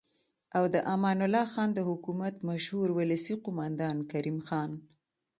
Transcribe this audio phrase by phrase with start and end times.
[0.57, 4.71] او د امان الله خان د حکومت مشهور ولسي قوماندان کریم خان